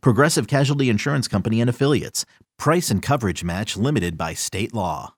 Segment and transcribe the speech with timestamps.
[0.00, 2.24] Progressive Casualty Insurance Company and Affiliates.
[2.58, 5.14] Price and coverage match limited by state law.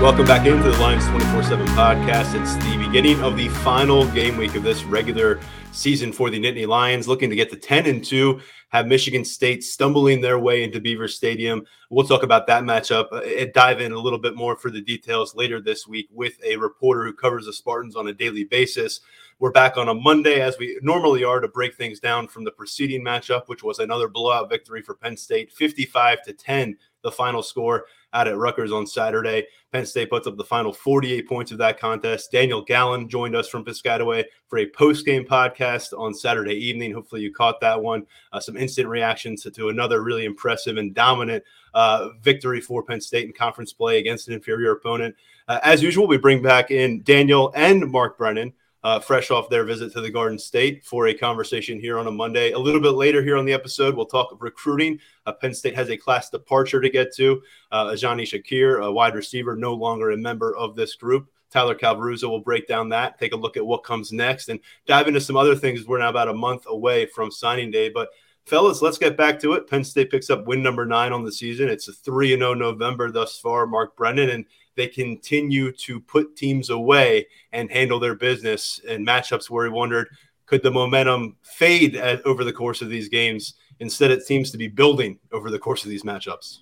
[0.00, 2.40] Welcome back into the Lions 24 7 podcast.
[2.40, 5.40] It's the beginning of the final game week of this regular
[5.72, 8.40] season for the Nittany Lions, looking to get to 10 and 2
[8.74, 11.64] have Michigan State stumbling their way into Beaver Stadium.
[11.90, 14.80] We'll talk about that matchup uh, and dive in a little bit more for the
[14.80, 19.00] details later this week with a reporter who covers the Spartans on a daily basis.
[19.40, 22.52] We're back on a Monday, as we normally are, to break things down from the
[22.52, 27.42] preceding matchup, which was another blowout victory for Penn State, 55 to 10, the final
[27.42, 29.44] score out at Rutgers on Saturday.
[29.72, 32.30] Penn State puts up the final 48 points of that contest.
[32.30, 36.92] Daniel Gallen joined us from Piscataway for a post-game podcast on Saturday evening.
[36.92, 38.06] Hopefully, you caught that one.
[38.32, 41.42] Uh, some instant reactions to, to, another really impressive and dominant
[41.74, 45.16] uh, victory for Penn State in conference play against an inferior opponent.
[45.48, 48.52] Uh, as usual, we bring back in Daniel and Mark Brennan
[48.84, 52.10] uh, fresh off their visit to the Garden State for a conversation here on a
[52.10, 52.52] Monday.
[52.52, 55.00] A little bit later here on the episode, we'll talk of recruiting.
[55.24, 57.42] Uh, Penn State has a class departure to get to.
[57.72, 61.30] Uh, Ajani Shakir, a wide receiver, no longer a member of this group.
[61.50, 65.08] Tyler Calvaruso will break down that, take a look at what comes next, and dive
[65.08, 65.86] into some other things.
[65.86, 68.10] We're now about a month away from signing day, but
[68.44, 69.68] fellas, let's get back to it.
[69.68, 71.68] Penn State picks up win number nine on the season.
[71.68, 74.30] It's a 3 0 November thus far, Mark Brennan.
[74.30, 74.44] And
[74.76, 80.08] they continue to put teams away and handle their business in matchups where he wondered
[80.46, 83.54] could the momentum fade at, over the course of these games?
[83.80, 86.58] Instead, it seems to be building over the course of these matchups.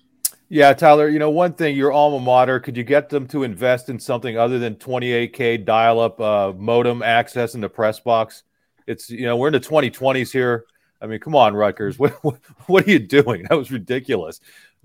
[0.49, 3.89] Yeah, Tyler, you know, one thing, your alma mater, could you get them to invest
[3.89, 8.43] in something other than 28K dial up uh, modem access in the press box?
[8.85, 10.65] It's, you know, we're in the 2020s here.
[11.01, 11.97] I mean, come on, Rutgers.
[11.99, 13.45] What, what, what are you doing?
[13.49, 14.39] That was ridiculous.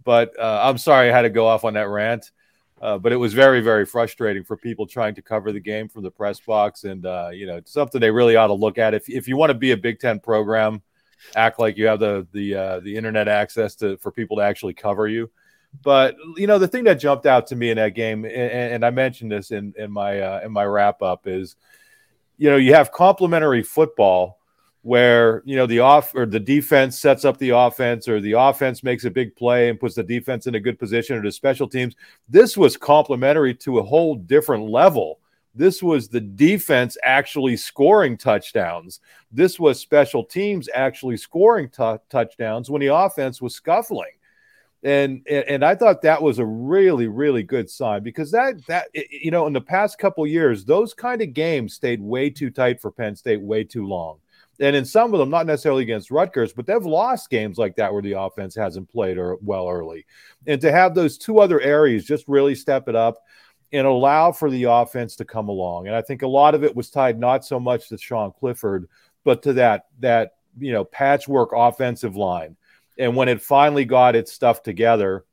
[0.04, 2.30] But uh, I'm sorry I had to go off on that rant.
[2.80, 6.02] Uh, but it was very, very frustrating for people trying to cover the game from
[6.04, 6.84] the press box.
[6.84, 8.94] And, uh, you know, it's something they really ought to look at.
[8.94, 10.82] If, if you want to be a Big Ten program,
[11.34, 14.74] act like you have the, the, uh, the internet access to, for people to actually
[14.74, 15.28] cover you.
[15.82, 18.84] But, you know, the thing that jumped out to me in that game, and, and
[18.84, 21.56] I mentioned this in, in my, uh, in my wrap up is,
[22.36, 24.37] you know, you have complementary football
[24.88, 28.82] where you know the off or the defense sets up the offense or the offense
[28.82, 31.68] makes a big play and puts the defense in a good position or the special
[31.68, 31.94] teams
[32.26, 35.20] this was complementary to a whole different level.
[35.54, 39.00] This was the defense actually scoring touchdowns.
[39.30, 44.12] This was special teams actually scoring t- touchdowns when the offense was scuffling.
[44.84, 49.30] And and I thought that was a really really good sign because that that you
[49.30, 52.90] know in the past couple years those kind of games stayed way too tight for
[52.90, 54.18] Penn State way too long
[54.60, 57.92] and in some of them, not necessarily against Rutgers, but they've lost games like that
[57.92, 60.06] where the offense hasn't played or well early.
[60.46, 63.18] And to have those two other areas just really step it up
[63.72, 65.86] and allow for the offense to come along.
[65.86, 68.88] And I think a lot of it was tied not so much to Sean Clifford,
[69.24, 72.56] but to that that you know patchwork offensive line.
[72.98, 75.24] And when it finally got its stuff together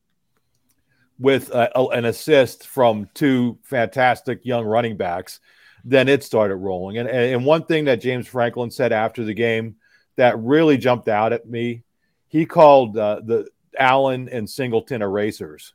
[1.18, 5.40] with a, an assist from two fantastic young running backs
[5.86, 6.98] then it started rolling.
[6.98, 9.76] And, and one thing that James Franklin said after the game
[10.16, 11.84] that really jumped out at me,
[12.28, 13.48] he called uh, the
[13.78, 15.74] Allen and Singleton erasers.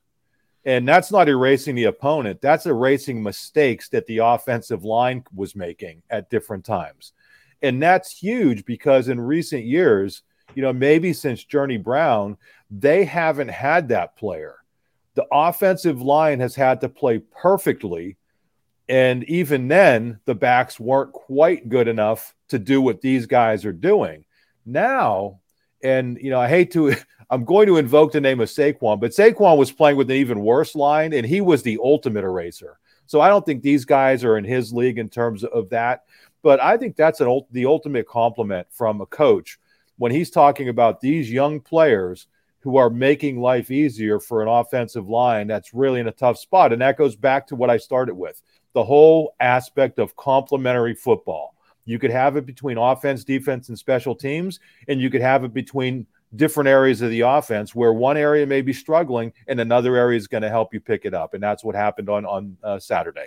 [0.65, 6.03] And that's not erasing the opponent, that's erasing mistakes that the offensive line was making
[6.11, 7.13] at different times.
[7.63, 10.23] And that's huge because in recent years,
[10.55, 12.37] you know, maybe since Journey Brown,
[12.71, 14.57] they haven't had that player.
[15.15, 18.17] The offensive line has had to play perfectly
[18.91, 23.73] and even then, the backs weren't quite good enough to do what these guys are
[23.73, 24.25] doing.
[24.67, 25.39] Now,
[25.81, 26.97] and you know, I hate to,
[27.31, 30.41] I'm going to invoke the name of Saquon, but Saquon was playing with an even
[30.41, 32.81] worse line, and he was the ultimate eraser.
[33.07, 36.03] So I don't think these guys are in his league in terms of that.
[36.43, 39.61] But I think that's an the ultimate compliment from a coach
[39.99, 42.27] when he's talking about these young players
[42.61, 46.73] who are making life easier for an offensive line that's really in a tough spot.
[46.73, 51.55] And that goes back to what I started with the whole aspect of complementary football.
[51.85, 55.53] You could have it between offense, defense, and special teams, and you could have it
[55.53, 56.07] between
[56.37, 60.29] different areas of the offense where one area may be struggling and another area is
[60.29, 61.35] going to help you pick it up.
[61.35, 63.27] And that's what happened on on uh, Saturday.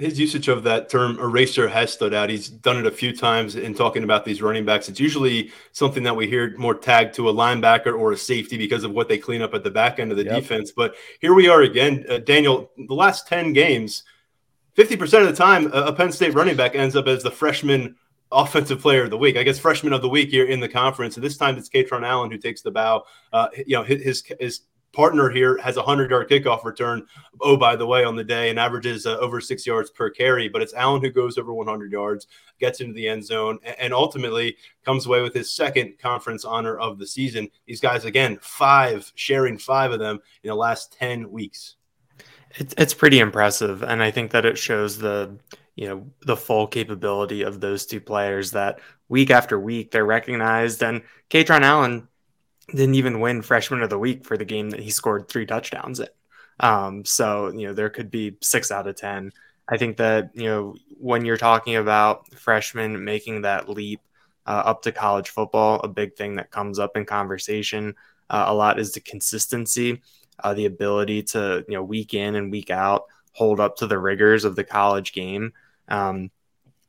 [0.00, 2.30] his usage of that term eraser has stood out.
[2.30, 4.88] He's done it a few times in talking about these running backs.
[4.88, 8.82] It's usually something that we hear more tagged to a linebacker or a safety because
[8.82, 10.40] of what they clean up at the back end of the yep.
[10.40, 10.72] defense.
[10.72, 12.70] But here we are again, uh, Daniel.
[12.76, 14.02] The last ten games,
[14.74, 17.96] fifty percent of the time, a Penn State running back ends up as the freshman
[18.32, 19.36] offensive player of the week.
[19.36, 21.16] I guess freshman of the week here in the conference.
[21.16, 23.04] And this time it's Kaytron Allen who takes the bow.
[23.32, 24.60] Uh, you know, his his
[24.92, 27.06] partner here has a 100 yard kickoff return.
[27.40, 30.48] Oh, by the way, on the day and averages uh, over six yards per carry.
[30.48, 32.26] But it's Allen who goes over 100 yards,
[32.58, 36.98] gets into the end zone, and ultimately comes away with his second conference honor of
[36.98, 37.48] the season.
[37.66, 41.76] These guys, again, five, sharing five of them in the last 10 weeks.
[42.56, 43.82] It's, it's pretty impressive.
[43.82, 45.36] And I think that it shows the,
[45.76, 50.82] you know, the full capability of those two players that week after week they're recognized.
[50.82, 52.08] And Kaytron Allen
[52.68, 56.00] didn't even win freshman of the week for the game that he scored three touchdowns
[56.00, 56.08] in.
[56.60, 59.32] Um, so, you know, there could be six out of 10.
[59.68, 64.00] I think that, you know, when you're talking about freshmen making that leap
[64.46, 67.94] uh, up to college football, a big thing that comes up in conversation
[68.30, 70.00] uh, a lot is the consistency,
[70.42, 73.98] uh, the ability to, you know, week in and week out hold up to the
[73.98, 75.52] rigors of the college game.
[75.88, 76.30] Um,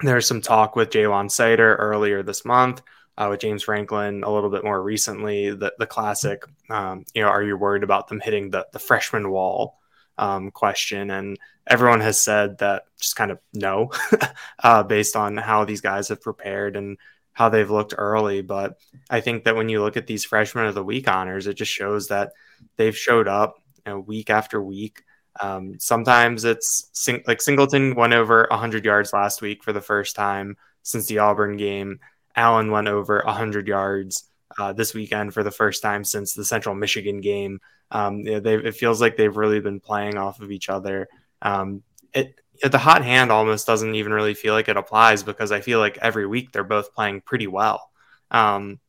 [0.02, 2.82] there's some talk with Ja'Juan Seider earlier this month
[3.18, 5.52] uh, with James Franklin a little bit more recently.
[5.52, 9.30] The the classic, um, you know, are you worried about them hitting the the freshman
[9.30, 9.80] wall
[10.18, 11.12] um, question?
[11.12, 11.38] And
[11.68, 13.92] everyone has said that just kind of no,
[14.64, 16.98] uh, based on how these guys have prepared and
[17.34, 18.42] how they've looked early.
[18.42, 18.80] But
[19.10, 21.72] I think that when you look at these freshman of the week honors, it just
[21.72, 22.32] shows that
[22.78, 23.56] they've showed up
[23.86, 25.04] you know, week after week.
[25.40, 30.16] Um, sometimes it's sing- like Singleton went over 100 yards last week for the first
[30.16, 32.00] time since the Auburn game.
[32.36, 34.26] Allen went over 100 yards
[34.60, 37.60] uh, this weekend for the first time since the Central Michigan game.
[37.92, 41.10] Um, it feels like they've really been playing off of each other.
[41.42, 41.84] Um,
[42.14, 45.80] it, the hot hand almost doesn't even really feel like it applies because I feel
[45.80, 47.90] like every week they're both playing pretty well.
[48.30, 48.80] Um,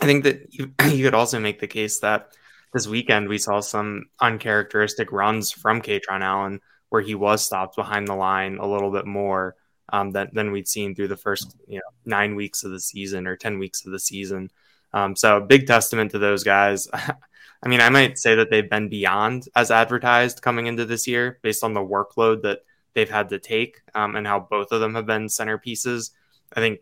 [0.00, 2.32] I think that you, you, could also make the case that
[2.72, 6.60] this weekend we saw some uncharacteristic runs from Kaytron Allen
[6.90, 9.56] where he was stopped behind the line a little bit more
[9.88, 13.26] um, than, than we'd seen through the first you know nine weeks of the season
[13.26, 14.50] or 10 weeks of the season.
[14.92, 16.88] Um, so big testament to those guys.
[17.64, 21.38] I mean, I might say that they've been beyond as advertised coming into this year
[21.42, 22.60] based on the workload that
[22.94, 26.10] they've had to take um, and how both of them have been centerpieces.
[26.52, 26.80] I think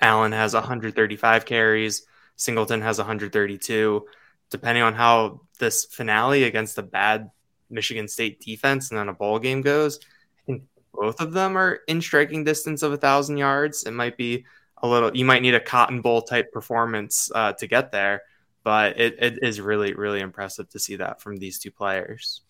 [0.00, 2.06] Allen has 135 carries,
[2.36, 4.06] Singleton has 132.
[4.48, 7.30] Depending on how this finale against the bad
[7.68, 10.62] Michigan State defense and then a bowl game goes, I think
[10.94, 13.82] both of them are in striking distance of a thousand yards.
[13.82, 14.44] It might be
[14.78, 15.14] a little.
[15.16, 18.22] You might need a Cotton Bowl type performance uh, to get there,
[18.62, 22.42] but it, it is really really impressive to see that from these two players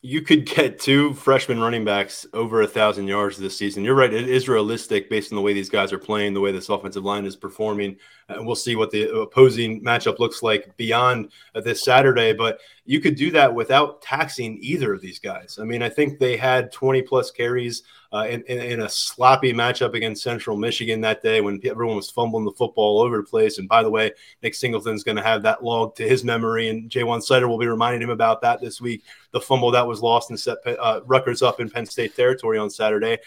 [0.00, 3.82] you could get two freshman running backs over a thousand yards this season.
[3.82, 6.52] You're right; it is realistic based on the way these guys are playing, the way
[6.52, 7.96] this offensive line is performing.
[8.28, 12.32] And we'll see what the opposing matchup looks like beyond uh, this Saturday.
[12.32, 15.58] But you could do that without taxing either of these guys.
[15.60, 19.52] I mean, I think they had 20 plus carries uh, in, in, in, a sloppy
[19.52, 23.22] matchup against Central Michigan that day when everyone was fumbling the football all over the
[23.22, 23.58] place.
[23.58, 24.12] And by the way,
[24.42, 27.66] Nick Singleton's going to have that log to his memory, and Ja'Juan Seider will be
[27.66, 29.04] reminding him about that this week.
[29.32, 32.70] The fumble that was lost and set uh, Rutgers up in Penn State territory on
[32.70, 33.18] Saturday.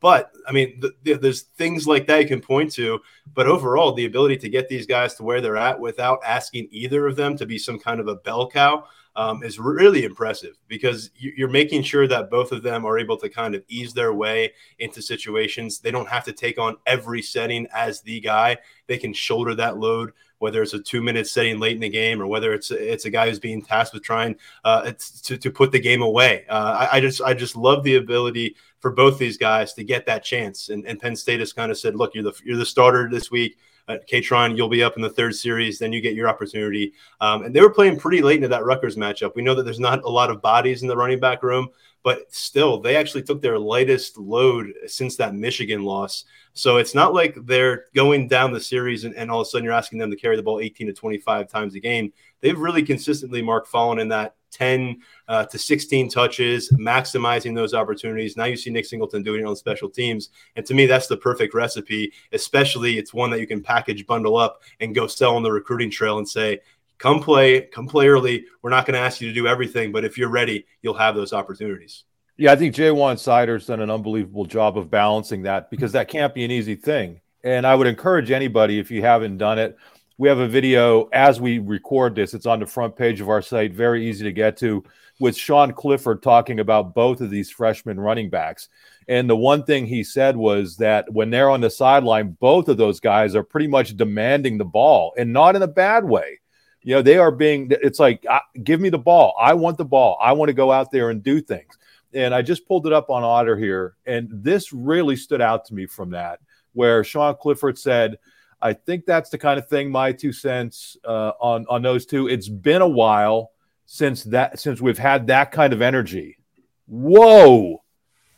[0.00, 3.00] But I mean, the, the, there's things like that you can point to.
[3.34, 7.06] But overall, the ability to get these guys to where they're at without asking either
[7.06, 8.86] of them to be some kind of a bell cow
[9.16, 13.28] um, is really impressive because you're making sure that both of them are able to
[13.28, 15.78] kind of ease their way into situations.
[15.78, 18.56] They don't have to take on every setting as the guy.
[18.86, 22.22] They can shoulder that load, whether it's a two minute setting late in the game
[22.22, 24.92] or whether it's it's a guy who's being tasked with trying uh,
[25.24, 26.46] to, to put the game away.
[26.48, 30.06] Uh, I, I, just I just love the ability for both these guys to get
[30.06, 30.70] that chance.
[30.70, 33.30] And, and Penn State has kind of said, look, you're the you're the starter this
[33.30, 36.92] week uh, Kaytron, you'll be up in the third series, then you get your opportunity.
[37.20, 39.34] Um, and they were playing pretty late into that Rutgers matchup.
[39.34, 41.68] We know that there's not a lot of bodies in the running back room,
[42.02, 46.24] but still, they actually took their lightest load since that Michigan loss.
[46.52, 49.64] So it's not like they're going down the series and, and all of a sudden
[49.64, 52.12] you're asking them to carry the ball 18 to 25 times a game.
[52.40, 58.36] They've really consistently marked fallen in that 10 uh, to 16 touches, maximizing those opportunities.
[58.36, 60.30] Now you see Nick Singleton doing it on special teams.
[60.56, 64.36] And to me, that's the perfect recipe, especially it's one that you can package, bundle
[64.36, 66.60] up, and go sell on the recruiting trail and say,
[66.98, 68.44] come play, come play early.
[68.62, 71.16] We're not going to ask you to do everything, but if you're ready, you'll have
[71.16, 72.04] those opportunities.
[72.36, 76.34] Yeah, I think Ja'Juan Seider's done an unbelievable job of balancing that because that can't
[76.34, 77.20] be an easy thing.
[77.44, 79.76] And I would encourage anybody, if you haven't done it,
[80.18, 82.34] we have a video as we record this.
[82.34, 84.84] It's on the front page of our site, very easy to get to,
[85.20, 88.68] with Sean Clifford talking about both of these freshman running backs.
[89.08, 92.76] And the one thing he said was that when they're on the sideline, both of
[92.76, 96.40] those guys are pretty much demanding the ball and not in a bad way.
[96.82, 98.24] You know, they are being, it's like,
[98.64, 99.36] give me the ball.
[99.40, 100.18] I want the ball.
[100.20, 101.78] I want to go out there and do things.
[102.12, 103.94] And I just pulled it up on Otter here.
[104.04, 106.40] And this really stood out to me from that,
[106.72, 108.18] where Sean Clifford said,
[108.62, 112.28] I think that's the kind of thing, my two cents uh, on, on those two.
[112.28, 113.50] It's been a while
[113.86, 116.38] since that, since we've had that kind of energy.
[116.86, 117.82] Whoa.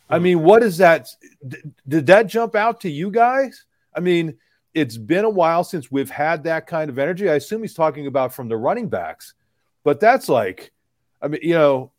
[0.08, 1.08] I mean, what is that?
[1.86, 3.66] Did that jump out to you guys?
[3.94, 4.38] I mean,
[4.72, 7.28] it's been a while since we've had that kind of energy.
[7.28, 9.34] I assume he's talking about from the running backs,
[9.82, 10.72] but that's like,
[11.22, 11.92] I mean, you know,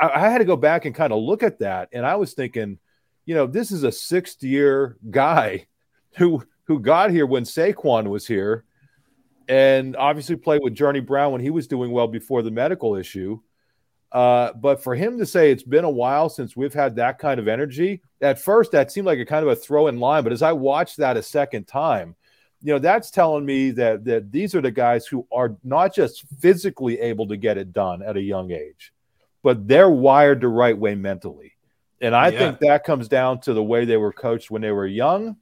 [0.00, 2.34] I, I had to go back and kind of look at that, and I was
[2.34, 2.78] thinking,
[3.24, 5.66] you know, this is a sixth year guy
[6.16, 8.64] who who got here when Saquon was here,
[9.48, 13.40] and obviously played with Journey Brown when he was doing well before the medical issue.
[14.12, 17.40] Uh, but for him to say it's been a while since we've had that kind
[17.40, 20.22] of energy, at first that seemed like a kind of a throw in line.
[20.22, 22.14] But as I watched that a second time,
[22.62, 26.24] you know, that's telling me that that these are the guys who are not just
[26.40, 28.92] physically able to get it done at a young age,
[29.42, 31.52] but they're wired the right way mentally.
[32.00, 32.38] And I yeah.
[32.38, 35.36] think that comes down to the way they were coached when they were young.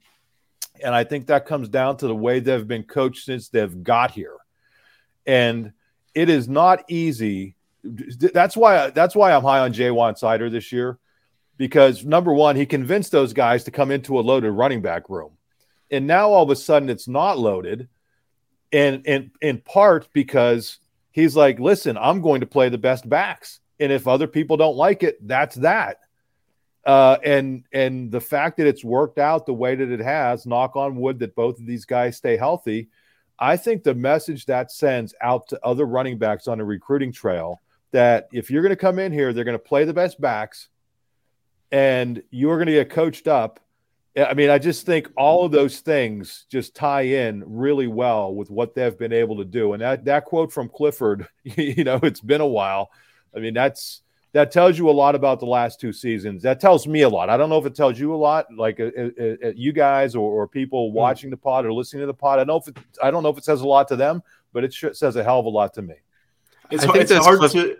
[0.83, 4.11] And I think that comes down to the way they've been coached since they've got
[4.11, 4.35] here.
[5.25, 5.73] And
[6.13, 10.97] it is not easy that's why that's why I'm high on Ja'Juan Seider this year,
[11.57, 15.31] because number one, he convinced those guys to come into a loaded running back room,
[15.91, 17.89] and now all of a sudden it's not loaded,
[18.71, 20.79] and and in part because
[21.11, 24.77] he's like, listen, I'm going to play the best backs, and if other people don't
[24.77, 25.97] like it, that's that.
[26.85, 30.75] Uh, and and the fact that it's worked out the way that it has, knock
[30.75, 32.89] on wood, that both of these guys stay healthy.
[33.39, 37.61] I think the message that sends out to other running backs on a recruiting trail
[37.91, 40.69] that if you're going to come in here, they're going to play the best backs
[41.71, 43.59] and you're going to get coached up.
[44.15, 48.51] I mean, I just think all of those things just tie in really well with
[48.51, 49.73] what they've been able to do.
[49.73, 52.91] And that, that quote from Clifford, you know, it's been a while.
[53.35, 56.41] I mean, that's that tells you a lot about the last two seasons.
[56.43, 57.29] That tells me a lot.
[57.29, 60.15] I don't know if it tells you a lot, like uh, uh, uh you guys
[60.15, 60.95] or, or people hmm.
[60.95, 62.39] watching the pod or listening to the pod.
[62.39, 64.21] I don't know if it, I don't know if it says a lot to them,
[64.51, 65.95] but it says a hell of a lot to me.
[66.71, 67.77] It's, hard, it's hard to.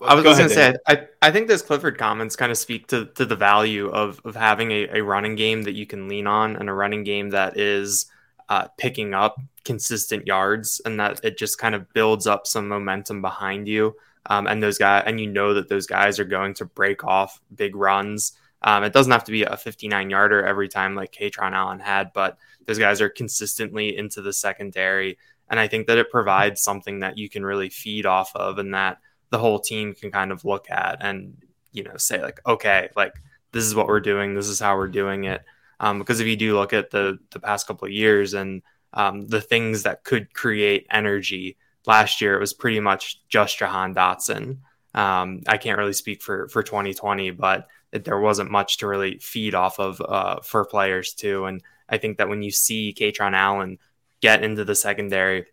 [0.00, 3.06] I was going to say, I, I think those Clifford comments kind of speak to,
[3.16, 6.56] to the value of, of having a, a running game that you can lean on
[6.56, 8.06] and a running game that is
[8.48, 13.20] uh, picking up consistent yards and that it just kind of builds up some momentum
[13.20, 13.94] behind you.
[14.28, 17.40] Um, and those guys, and you know that those guys are going to break off
[17.54, 18.32] big runs.
[18.62, 22.12] Um, it doesn't have to be a 59 yarder every time like Kaytron Allen had,
[22.12, 25.16] but those guys are consistently into the secondary
[25.50, 28.74] and I think that it provides something that you can really feed off of and
[28.74, 28.98] that
[29.30, 31.36] the whole team can kind of look at and,
[31.72, 33.14] you know, say, like, okay, like
[33.52, 35.42] this is what we're doing, this is how we're doing it.
[35.80, 39.26] Um, because if you do look at the the past couple of years and um,
[39.28, 41.56] the things that could create energy
[41.88, 44.58] last year, it was pretty much just Jahan Dotson.
[44.94, 49.18] Um, I can't really speak for for 2020, but it, there wasn't much to really
[49.18, 51.46] feed off of uh, for players too.
[51.46, 53.78] And I think that when you see Kaytron Allen
[54.20, 55.46] get into the secondary,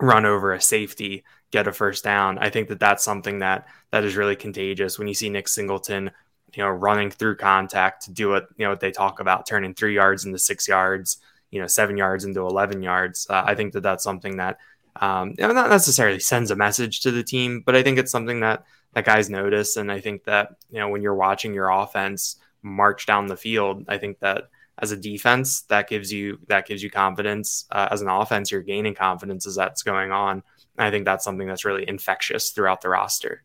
[0.00, 2.38] run over a safety, get a first down.
[2.38, 4.98] I think that that's something that that is really contagious.
[4.98, 6.10] When you see Nick Singleton,
[6.54, 9.74] you know, running through contact to do what you know what they talk about, turning
[9.74, 11.18] three yards into six yards,
[11.50, 13.26] you know, seven yards into eleven yards.
[13.30, 14.58] Uh, I think that that's something that
[14.96, 18.64] um, not necessarily sends a message to the team, but I think it's something that
[18.94, 19.76] that guys notice.
[19.76, 23.84] And I think that you know when you're watching your offense march down the field,
[23.88, 24.44] I think that
[24.78, 27.66] as a defense that gives you that gives you confidence.
[27.70, 30.42] Uh, as an offense you're gaining confidence as that's going on.
[30.78, 33.44] And i think that's something that's really infectious throughout the roster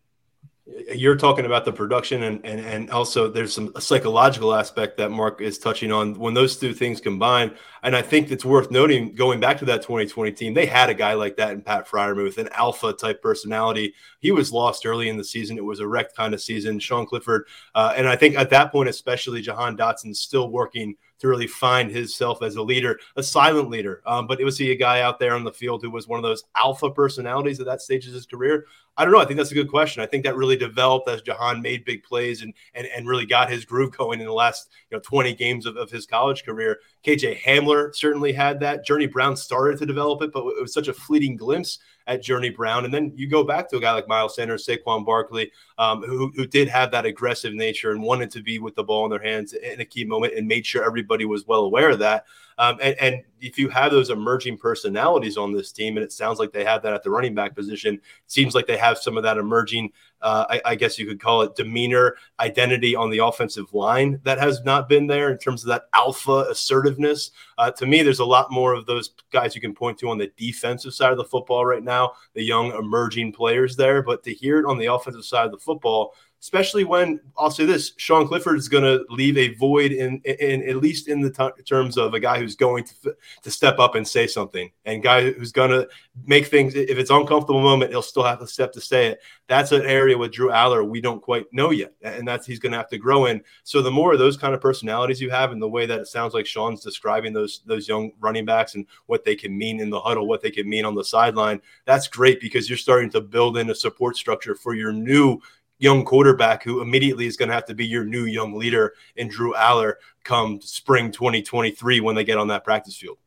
[0.93, 5.41] you're talking about the production and, and and also there's some psychological aspect that Mark
[5.41, 7.55] is touching on when those two things combine.
[7.83, 10.93] And I think it's worth noting going back to that 2020 team, they had a
[10.93, 13.93] guy like that in Pat Freiermuth, an alpha type personality.
[14.19, 15.57] He was lost early in the season.
[15.57, 16.79] It was a wrecked kind of season.
[16.79, 21.27] Sean Clifford, uh, and I think at that point, especially Jahan Dotson, still working to
[21.27, 24.01] really find himself as a leader, a silent leader.
[24.05, 26.19] Um, but it was he a guy out there on the field who was one
[26.19, 28.65] of those alpha personalities at that stage of his career?
[28.97, 29.19] I don't know.
[29.19, 30.01] I think that's a good question.
[30.01, 33.49] I think that really developed as Jahan made big plays and and, and really got
[33.49, 36.79] his groove going in the last you know 20 games of, of his college career.
[37.05, 38.85] KJ Hamler certainly had that.
[38.85, 42.49] Journey Brown started to develop it, but it was such a fleeting glimpse at Journey
[42.49, 42.85] Brown.
[42.85, 46.31] And then you go back to a guy like Miles Sanders, Saquon Barkley, um, who,
[46.35, 49.21] who did have that aggressive nature and wanted to be with the ball in their
[49.21, 52.25] hands in a key moment and made sure everybody was well aware of that.
[52.57, 56.39] Um, and, and, if you have those emerging personalities on this team, and it sounds
[56.39, 59.15] like they have that at the running back position, it seems like they have some
[59.15, 63.19] of that emerging, uh, I, I, guess you could call it demeanor, identity on the
[63.19, 67.31] offensive line that has not been there in terms of that alpha assertiveness.
[67.57, 70.17] Uh, to me, there's a lot more of those guys you can point to on
[70.17, 74.01] the defensive side of the football right now, the young emerging players there.
[74.01, 77.65] But to hear it on the offensive side of the football, especially when I'll say
[77.65, 81.21] this: Sean Clifford is going to leave a void in, in, in at least in
[81.21, 84.69] the t- terms of a guy who's going to to step up and say something,
[84.85, 85.87] and guy who's going to
[86.25, 86.75] make things.
[86.75, 89.21] If it's uncomfortable moment, he'll still have to step to say it.
[89.47, 92.71] That's an area with Drew Allar we don't quite know yet, and that's he's going
[92.71, 93.41] to have to grow in.
[93.63, 96.07] So the more of those kind of personalities you have, and the way that it
[96.07, 99.89] sounds like Sean's describing those those young running backs and what they can mean in
[99.89, 103.21] the huddle, what they can mean on the sideline, that's great because you're starting to
[103.21, 105.41] build in a support structure for your new
[105.79, 109.27] young quarterback who immediately is going to have to be your new young leader in
[109.27, 113.17] Drew Allar come spring 2023 when they get on that practice field.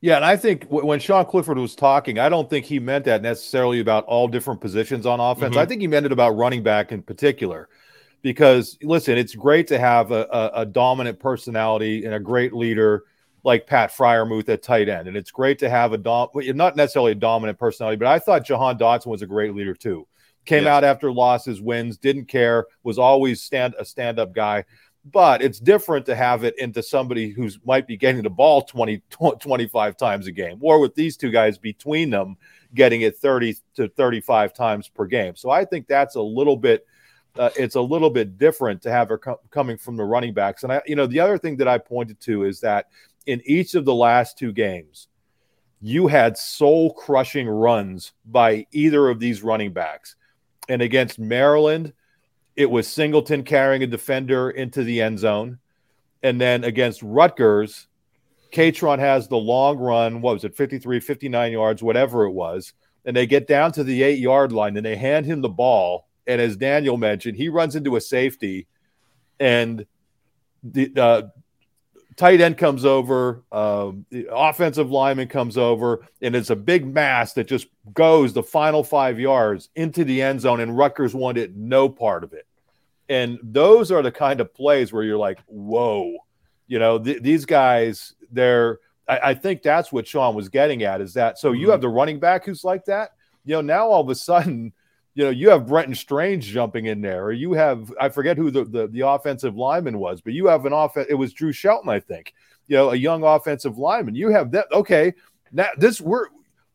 [0.00, 3.22] Yeah, and I think when Sean Clifford was talking, I don't think he meant that
[3.22, 5.52] necessarily about all different positions on offense.
[5.52, 5.60] Mm-hmm.
[5.60, 7.70] I think he meant it about running back in particular.
[8.20, 13.04] Because listen, it's great to have a, a, a dominant personality and a great leader
[13.44, 17.12] like Pat Freiermuth at tight end, and it's great to have a dom- not necessarily
[17.12, 20.06] a dominant personality, but I thought Jahan Dotson was a great leader too
[20.44, 24.64] came out after losses, wins, didn't care, was always stand a stand up guy.
[25.10, 29.02] But it's different to have it into somebody who's might be getting the ball 20,
[29.40, 32.36] 25 times a game, or with these two guys between them
[32.74, 35.36] getting it 30 to 35 times per game.
[35.36, 36.86] So I think that's a little bit.
[37.36, 40.62] Uh, it's a little bit different to have her co- coming from the running backs.
[40.62, 42.86] And I, you know, the other thing that I pointed to is that
[43.26, 45.08] in each of the last two games,
[45.80, 50.16] you had soul crushing runs by either of these running backs.
[50.68, 51.92] And against Maryland,
[52.56, 55.58] it was Singleton carrying a defender into the end zone.
[56.22, 57.86] And then against Rutgers,
[58.52, 60.20] Kaytron has the long run.
[60.20, 62.72] What was it, 53, 59 yards, whatever it was.
[63.04, 66.08] And they get down to the eight yard line and they hand him the ball.
[66.26, 68.66] And as Daniel mentioned, he runs into a safety
[69.38, 69.84] and
[70.62, 71.22] the uh,
[72.16, 77.32] tight end comes over, um, the offensive lineman comes over, and it's a big mass
[77.34, 81.88] that just goes the final five yards into the end zone, and Rutgers wanted no
[81.88, 82.46] part of it.
[83.08, 86.16] And those are the kind of plays where you're like, whoa,
[86.66, 91.02] you know, th- these guys, they're, I, I, think that's what Sean was getting at
[91.02, 91.72] is that so you mm-hmm.
[91.72, 93.10] have the running back who's like that,
[93.44, 94.72] you know, now all of a sudden,
[95.14, 98.50] you know, you have Brenton Strange jumping in there, or you have I forget who
[98.50, 101.06] the, the, the offensive lineman was, but you have an offense.
[101.08, 102.34] It was Drew Shelton, I think.
[102.66, 104.14] You know, a young offensive lineman.
[104.16, 104.66] You have that.
[104.72, 105.14] Okay,
[105.52, 106.26] now this we're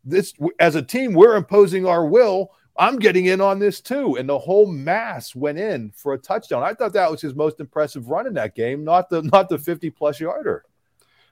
[0.05, 2.51] this as a team we're imposing our will.
[2.77, 6.63] I'm getting in on this too, and the whole mass went in for a touchdown.
[6.63, 9.57] I thought that was his most impressive run in that game, not the not the
[9.57, 10.63] 50 plus yarder.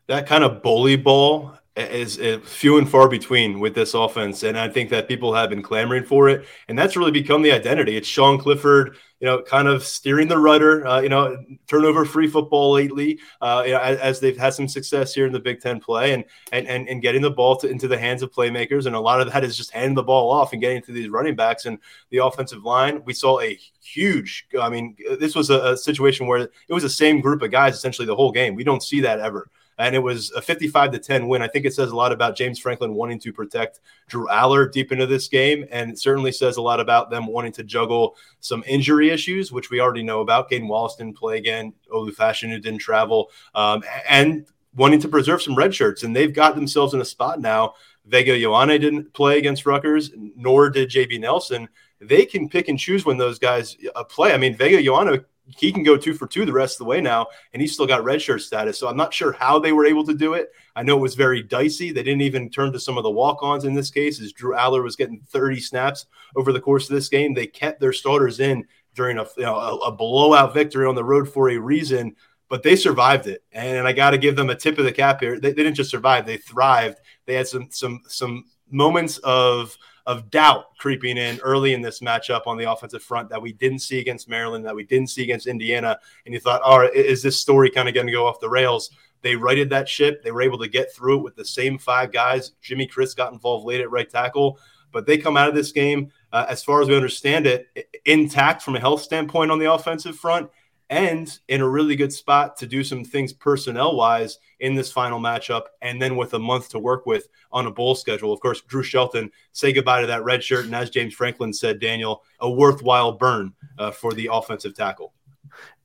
[0.07, 4.57] That kind of bully ball is, is, few and far between with this offense, and
[4.57, 7.95] I think that people have been clamoring for it, and that's really become the identity.
[7.95, 11.37] It's Sean Clifford, you know, kind of steering the rudder, uh, you know,
[11.67, 15.33] turnover free football lately, uh, you know, as, as, they've had some success here in
[15.33, 18.21] the Big Ten play, and and and, and getting the ball to, into the hands
[18.21, 20.81] of playmakers, and a lot of that is just handing the ball off and getting
[20.83, 21.77] to these running backs and
[22.09, 23.01] the offensive line.
[23.05, 26.89] We saw a huge, I mean, this was a, a situation where it was the
[26.89, 28.55] same group of guys essentially the whole game.
[28.55, 31.41] We don't see that ever and it was a 55 to 10 win.
[31.41, 34.91] I think it says a lot about James Franklin wanting to protect Drew Allar deep
[34.91, 38.63] into this game, and it certainly says a lot about them wanting to juggle some
[38.67, 40.49] injury issues, which we already know about.
[40.49, 45.55] Caden Wallace didn't play again, Olu Fashanu didn't travel, um, and wanting to preserve some
[45.55, 47.73] red shirts, and they've got themselves in a spot now.
[48.05, 51.67] Vega Ioane didn't play against Rutgers, nor did JB Nelson.
[51.99, 54.33] They can pick and choose when those guys uh, play.
[54.33, 56.99] I mean, Vega Ioane he can go two for two the rest of the way
[56.99, 58.77] now, and he's still got redshirt status.
[58.77, 60.51] So I'm not sure how they were able to do it.
[60.75, 61.91] I know it was very dicey.
[61.91, 64.83] They didn't even turn to some of the walk-ons in this case, as Drew Allar
[64.83, 66.05] was getting 30 snaps
[66.35, 67.33] over the course of this game.
[67.33, 71.03] They kept their starters in during a, you know, a, a blowout victory on the
[71.03, 72.15] road for a reason,
[72.49, 73.43] but they survived it.
[73.53, 75.39] And I got to give them a tip of the cap here.
[75.39, 76.99] They, they didn't just survive; they thrived.
[77.25, 82.47] They had some some some moments of of doubt creeping in early in this matchup
[82.47, 85.47] on the offensive front that we didn't see against Maryland, that we didn't see against
[85.47, 85.99] Indiana.
[86.25, 88.49] And you thought, all right, is this story kind of going to go off the
[88.49, 88.89] rails?
[89.21, 90.23] They righted that ship.
[90.23, 92.53] They were able to get through it with the same five guys.
[92.61, 94.59] Jimmy Christ got involved late at right tackle,
[94.93, 97.67] but they come out of this game, uh, as far as we understand it,
[98.05, 100.49] intact from a health standpoint on the offensive front
[100.89, 105.19] and in a really good spot to do some things personnel wise in this final
[105.19, 105.63] matchup.
[105.81, 108.31] And then with a month to work with on a bowl schedule.
[108.31, 110.65] Of course, Drew Shelton say goodbye to that red shirt.
[110.65, 115.13] And as James Franklin said, Daniel, a worthwhile burn uh, for the offensive tackle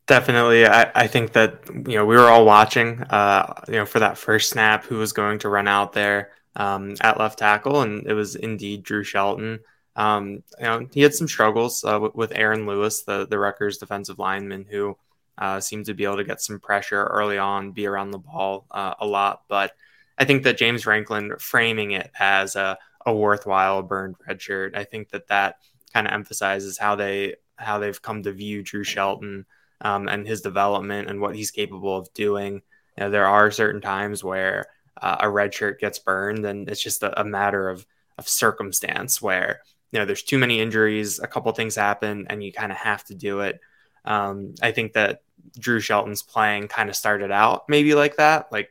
[0.06, 0.66] Definitely.
[0.66, 4.18] I, I think that, you know, we were all watching, uh, you know, for that
[4.18, 7.82] first snap, who was going to run out there um, at left tackle.
[7.82, 9.60] And it was indeed Drew Shelton.
[9.94, 14.18] Um, you know, he had some struggles uh, with, Aaron Lewis, the, the Rutgers defensive
[14.18, 14.96] lineman, who
[15.38, 18.66] uh, seemed to be able to get some pressure early on, be around the ball
[18.70, 19.42] uh, a lot.
[19.48, 19.72] But
[20.18, 24.84] I think that James Franklin framing it as a, a worthwhile burned red shirt, I
[24.84, 25.56] think that that
[25.92, 29.46] kind of emphasizes how they how they've come to view Drew Shelton
[29.82, 32.62] um, and his development and what he's capable of doing.
[32.96, 34.66] You know, there are certain times where
[35.00, 37.86] uh, a red shirt gets burned, and it's just a, a, matter of
[38.18, 39.60] of circumstance where
[39.92, 43.04] you know there's too many injuries, a couple things happen, and you kind of have
[43.04, 43.60] to do it.
[44.04, 45.22] Um, I think that
[45.58, 48.70] Drew Shelton's playing kind of started out maybe like that, like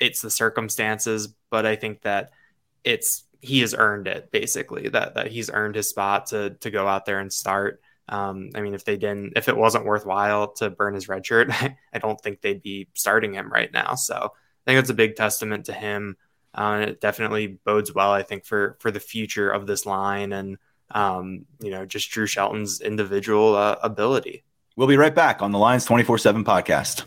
[0.00, 2.30] it's the circumstances, but I think that
[2.84, 6.86] it's he has earned it basically that that he's earned his spot to to go
[6.86, 7.80] out there and start.
[8.08, 11.50] Um, I mean, if they didn't, if it wasn't worthwhile to burn his red shirt,
[11.92, 13.94] I don't think they'd be starting him right now.
[13.94, 16.16] So I think it's a big testament to him.
[16.54, 20.58] Uh, it definitely bodes well, I think, for for the future of this line and
[20.90, 24.44] um, you know just Drew Shelton's individual uh, ability.
[24.76, 27.06] We'll be right back on the Lions twenty four seven podcast.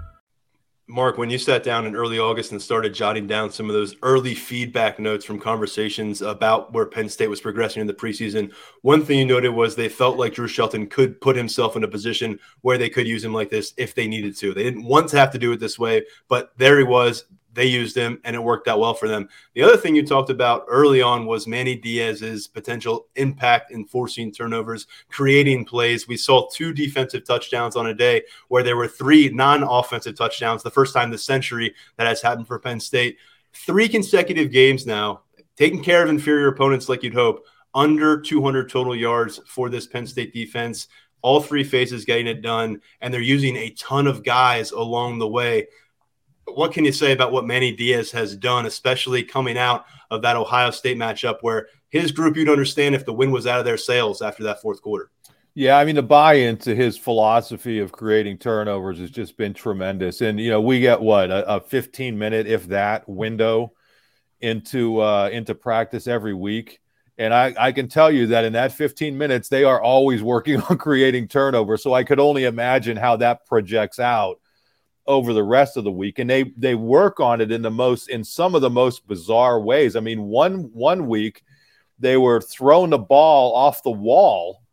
[0.91, 3.95] Mark, when you sat down in early August and started jotting down some of those
[4.03, 9.05] early feedback notes from conversations about where Penn State was progressing in the preseason, one
[9.05, 12.37] thing you noted was they felt like Drew Shelton could put himself in a position
[12.59, 14.53] where they could use him like this if they needed to.
[14.53, 17.95] They didn't to have to do it this way, but there he was they used
[17.95, 19.27] him and it worked out well for them.
[19.53, 24.31] The other thing you talked about early on was Manny Diaz's potential impact in forcing
[24.31, 26.07] turnovers, creating plays.
[26.07, 30.63] We saw two defensive touchdowns on a day where there were three non offensive touchdowns,
[30.63, 33.17] the first time this century that has happened for Penn State.
[33.53, 35.23] Three consecutive games now,
[35.57, 40.07] taking care of inferior opponents like you'd hope, under 200 total yards for this Penn
[40.07, 40.87] State defense.
[41.21, 45.27] All three phases getting it done, and they're using a ton of guys along the
[45.27, 45.67] way
[46.45, 50.35] what can you say about what Manny Diaz has done, especially coming out of that
[50.35, 53.77] Ohio State matchup where his group, you'd understand if the wind was out of their
[53.77, 55.11] sails after that fourth quarter?
[55.53, 60.21] Yeah, I mean the buy-in to his philosophy of creating turnovers has just been tremendous,
[60.21, 63.73] and you know we get what a, a 15 minute, if that, window
[64.39, 66.79] into uh, into practice every week,
[67.17, 70.61] and I, I can tell you that in that 15 minutes they are always working
[70.69, 71.83] on creating turnovers.
[71.83, 74.39] So I could only imagine how that projects out
[75.11, 78.09] over the rest of the week and they they work on it in the most
[78.09, 79.97] in some of the most bizarre ways.
[79.97, 81.43] I mean one one week
[81.99, 84.63] they were throwing the ball off the wall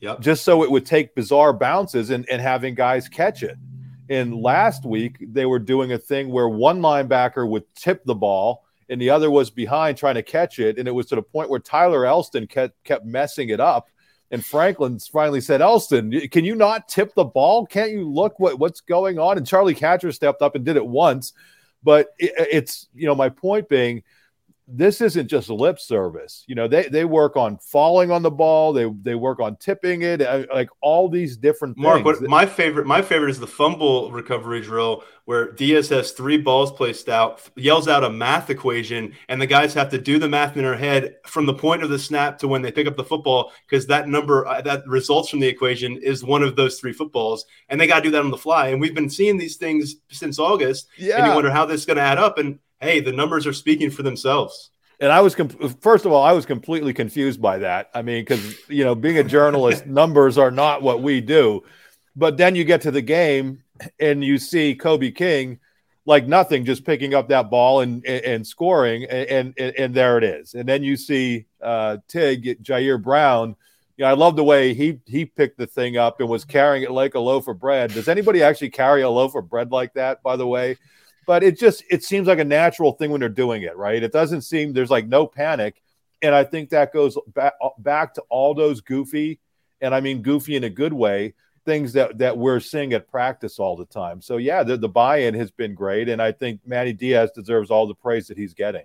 [0.00, 0.20] yep.
[0.20, 3.58] just so it would take bizarre bounces and, and having guys catch it.
[4.08, 8.64] And last week they were doing a thing where one linebacker would tip the ball
[8.88, 10.78] and the other was behind trying to catch it.
[10.78, 13.88] And it was to the point where Tyler Elsdon kept kept messing it up
[14.30, 17.66] and Franklin finally said, Elsdon, can you not tip the ball?
[17.66, 19.38] Can't you look what, what's going on?
[19.38, 21.32] And Charlie Katshir stepped up and did it once.
[21.82, 24.02] But it, it's, you know, my point being,
[24.68, 26.44] this isn't just lip service.
[26.48, 28.72] You know, they they work on falling on the ball.
[28.72, 32.20] They they work on tipping it, uh, like all these different Mark, things.
[32.22, 37.08] My favorite my favorite is the fumble recovery drill where Diaz has three balls placed
[37.08, 40.62] out, yells out a math equation, and the guys have to do the math in
[40.62, 43.52] their head from the point of the snap to when they pick up the football
[43.68, 47.44] because that number uh, that results from the equation is one of those three footballs,
[47.68, 48.68] and they got to do that on the fly.
[48.68, 51.18] And we've been seeing these things since August, yeah.
[51.18, 53.52] and you wonder how this is going to add up and hey, the numbers are
[53.52, 54.70] speaking for themselves.
[54.98, 57.90] And I was, comp- first of all, I was completely confused by that.
[57.94, 61.64] I mean, because, you know, being a journalist, numbers are not what we do.
[62.14, 63.62] But then you get to the game
[64.00, 65.58] and you see Kobe King
[66.06, 70.16] like nothing, just picking up that ball and and, and scoring, and, and, and there
[70.16, 70.54] it is.
[70.54, 73.56] And then you see uh, Tig Ji'Ayir Brown.
[73.96, 76.84] You know, I love the way he he picked the thing up and was carrying
[76.84, 77.92] it like a loaf of bread.
[77.92, 80.22] Does anybody actually carry a loaf of bread like that?
[80.22, 80.76] By the way,
[81.26, 84.02] but it just it seems like a natural thing when they're doing it, right?
[84.02, 85.82] It doesn't seem there's like no panic,
[86.22, 89.40] and I think that goes back uh, back to all those goofy,
[89.80, 91.34] and I mean goofy in a good way,
[91.64, 94.22] things that that we're seeing at practice all the time.
[94.22, 97.86] So yeah, the, the buy-in has been great, and I think Manny Diaz deserves all
[97.86, 98.84] the praise that he's getting.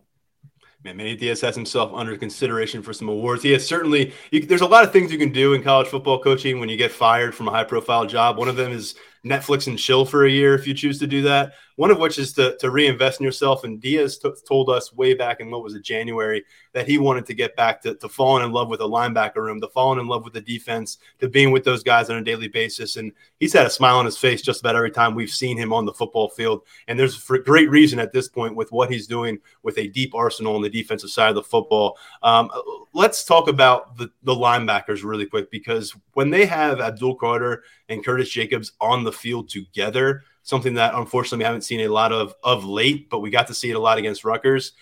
[0.83, 3.43] Man, Manny Diaz has himself under consideration for some awards.
[3.43, 4.13] He has certainly.
[4.31, 6.77] You, there's a lot of things you can do in college football coaching when you
[6.77, 8.39] get fired from a high-profile job.
[8.39, 11.21] One of them is Netflix and chill for a year if you choose to do
[11.21, 11.53] that.
[11.75, 13.63] One of which is to, to reinvest in yourself.
[13.63, 17.25] And Diaz t- told us way back in what was it, January, that he wanted
[17.27, 20.07] to get back to, to falling in love with a linebacker room, to falling in
[20.07, 22.97] love with the defense, to being with those guys on a daily basis.
[22.97, 25.73] And he's had a smile on his face just about every time we've seen him
[25.73, 26.61] on the football field.
[26.87, 30.13] And there's for great reason at this point with what he's doing with a deep
[30.13, 31.97] arsenal on the defensive side of the football.
[32.23, 32.49] Um,
[32.93, 38.05] let's talk about the, the linebackers really quick because when they have Abdul Carter and
[38.05, 42.35] Curtis Jacobs on the field together, something that unfortunately we haven't seen a lot of
[42.43, 44.73] of late, but we got to see it a lot against Rutgers.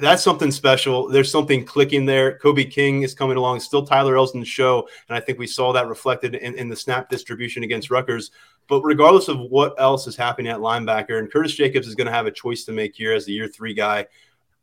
[0.00, 1.08] That's something special.
[1.08, 2.38] There's something clicking there.
[2.38, 3.60] Kobe King is coming along.
[3.60, 7.08] Still Tyler Elsdon show, and I think we saw that reflected in, in the snap
[7.08, 8.32] distribution against Rutgers.
[8.68, 12.12] But regardless of what else is happening at linebacker, and Curtis Jacobs is going to
[12.12, 14.06] have a choice to make here as the year three guy.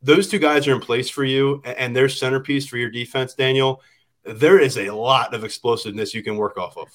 [0.02, 3.82] Those two guys are in place for you, and they're centerpiece for your defense, Daniel.
[4.26, 6.90] There is a lot of explosiveness you can work off of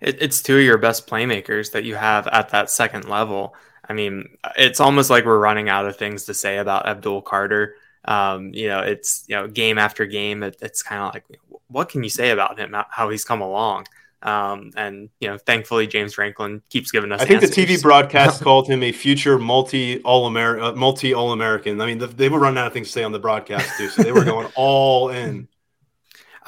[0.00, 3.54] it, it's two of your best playmakers that you have at that second level.
[3.88, 7.76] I mean, it's almost like we're running out of things to say about Abdul Carter.
[8.04, 10.42] Um, you know, it's you know game after game.
[10.42, 11.24] It, it's kind of like,
[11.68, 12.74] what can you say about him?
[12.90, 13.86] How he's come along.
[14.22, 17.20] Um, and you know, thankfully James Franklin keeps giving us.
[17.20, 17.54] I think answers.
[17.54, 21.80] the TV broadcast called him a future multi all American, uh, multi all American.
[21.80, 23.88] I mean, the, they were running out of things to say on the broadcast too,
[23.88, 25.48] so they were going all in.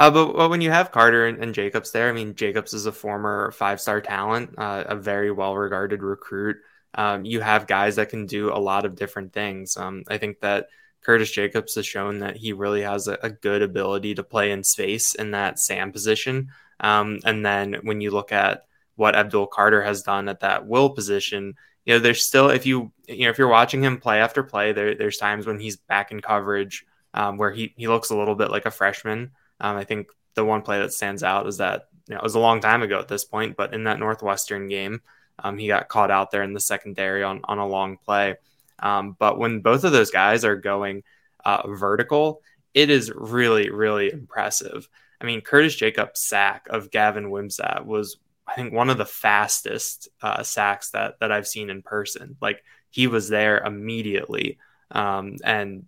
[0.00, 2.86] Uh, but, but, when you have Carter and, and, Jacobs there, I mean, Jacobs is
[2.86, 6.56] a former five star talent, uh, a very well regarded recruit.
[6.94, 9.76] Um, you have guys that can do a lot of different things.
[9.76, 10.68] Um, I think that
[11.02, 14.64] Curtis Jacobs has shown that he really has a, a good ability to play in
[14.64, 16.48] space in that Sam position.
[16.80, 18.64] Um, and then when you look at
[18.96, 22.90] what Abdul Carter has done at that will position, you know, there's still if you
[23.06, 26.10] you know if you're watching him play after play, there, there's times when he's back
[26.10, 29.32] in coverage um, where he he looks a little bit like a freshman.
[29.60, 32.34] Um, I think the one play that stands out is that you know, it was
[32.34, 35.00] a long time ago at this point, but in that Northwestern game,
[35.38, 38.36] um, he got caught out there in the secondary on, on a long play.
[38.78, 41.02] Um, but when both of those guys are going
[41.44, 42.42] uh, vertical,
[42.74, 44.88] it is really, really impressive.
[45.20, 50.08] I mean, Curtis Jacobs' sack of Gavin Wimsatt was, I think, one of the fastest
[50.22, 52.36] uh, sacks that that I've seen in person.
[52.40, 54.58] Like he was there immediately,
[54.90, 55.84] um, and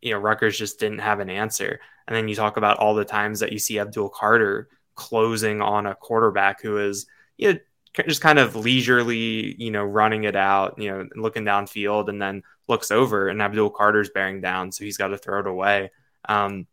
[0.00, 1.80] you know, Rutgers just didn't have an answer.
[2.10, 5.86] And then you talk about all the times that you see Abdul Carter closing on
[5.86, 7.06] a quarterback who is,
[7.38, 7.58] you know,
[8.06, 12.42] just kind of leisurely, you know, running it out, you know, looking downfield and then
[12.66, 14.72] looks over and Abdul Carter's bearing down.
[14.72, 15.92] So he's got to throw it away.
[16.28, 16.66] Um,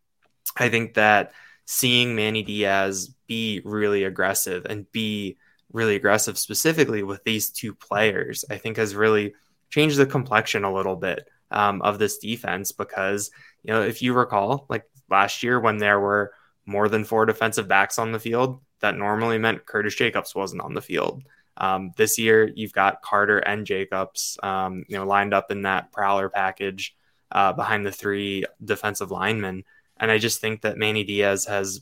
[0.58, 1.34] I think that
[1.66, 5.38] seeing Manny Diaz be really aggressive and be
[5.72, 9.36] really aggressive specifically with these two players, I think has really
[9.70, 13.32] changed the complexion a little bit um, of this defense because
[13.64, 16.34] you know if you recall like last year when there were
[16.66, 20.74] more than four defensive backs on the field that normally meant Curtis Jacobs wasn't on
[20.74, 21.24] the field.
[21.58, 25.92] Um, this year you've got Carter and Jacobs um, you know lined up in that
[25.92, 26.96] prowler package
[27.32, 29.64] uh, behind the three defensive linemen
[30.00, 31.82] and I just think that Manny Diaz has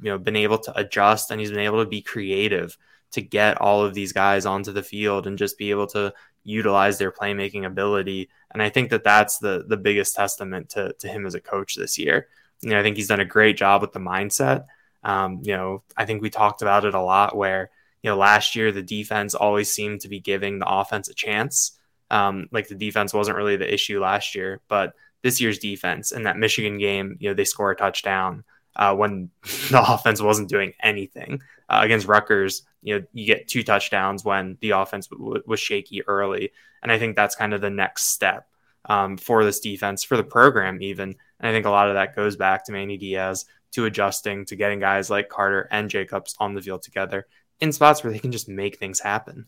[0.00, 2.76] you know been able to adjust and he's been able to be creative
[3.12, 6.12] to get all of these guys onto the field and just be able to
[6.44, 8.28] utilize their playmaking ability.
[8.50, 11.76] And I think that that's the the biggest testament to to him as a coach
[11.76, 12.28] this year.
[12.62, 14.66] You know, I think he's done a great job with the mindset.
[15.04, 17.70] Um, you know, I think we talked about it a lot where,
[18.02, 21.78] you know, last year the defense always seemed to be giving the offense a chance.
[22.10, 26.24] Um, like the defense wasn't really the issue last year, but this year's defense in
[26.24, 28.44] that Michigan game, you know, they score a touchdown
[28.76, 31.42] uh, when the offense wasn't doing anything.
[31.68, 36.02] Uh, against Rutgers, you know, you get two touchdowns when the offense w- was shaky
[36.06, 36.52] early.
[36.82, 38.46] And I think that's kind of the next step
[38.86, 41.14] um, for this defense, for the program, even.
[41.40, 44.56] And I think a lot of that goes back to Manny Diaz, to adjusting, to
[44.56, 47.26] getting guys like Carter and Jacobs on the field together
[47.60, 49.46] in spots where they can just make things happen.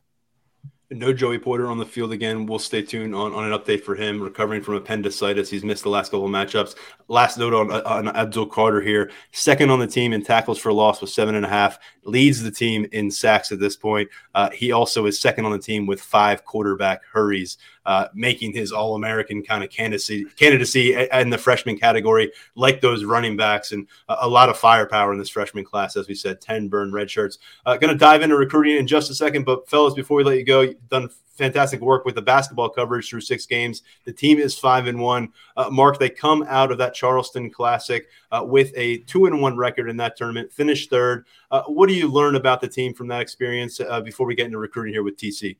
[0.90, 2.46] No Joey Porter on the field again.
[2.46, 5.50] We'll stay tuned on, on an update for him recovering from appendicitis.
[5.50, 6.76] He's missed the last couple of matchups.
[7.08, 11.00] Last note on, on Abdul Carter here, second on the team in tackles for loss
[11.00, 14.08] with seven and a half, leads the team in sacks at this point.
[14.34, 18.72] Uh, he also is second on the team with five quarterback hurries, uh, making his
[18.72, 23.86] All American kind of candidacy, candidacy in the freshman category, like those running backs, and
[24.08, 25.96] a, lot of firepower in this freshman class.
[25.96, 27.38] As we said, 10 burn red shirts.
[27.66, 30.38] Uh, Going to dive into recruiting in just a second, but fellas, before we let
[30.38, 33.82] you go, you've done fantastic work with the basketball coverage through six games.
[34.04, 35.32] The team is five and one.
[35.56, 39.56] Uh, Mark, they come out of that Charleston Classic uh, with a two and one
[39.56, 41.26] record in that tournament, finished third.
[41.50, 44.46] Uh, what do you learn about the team from that experience uh, before we get
[44.46, 45.56] into recruiting here with TC?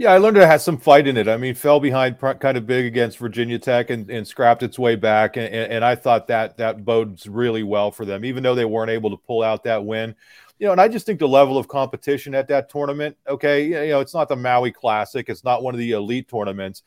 [0.00, 1.28] Yeah, I learned it has some fight in it.
[1.28, 4.96] I mean, fell behind kind of big against Virginia Tech and, and scrapped its way
[4.96, 8.64] back, and, and I thought that that bodes really well for them, even though they
[8.64, 10.14] weren't able to pull out that win.
[10.58, 13.14] You know, and I just think the level of competition at that tournament.
[13.28, 16.82] Okay, you know, it's not the Maui Classic, it's not one of the elite tournaments,